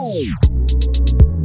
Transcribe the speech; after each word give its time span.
Oh. 0.00 1.37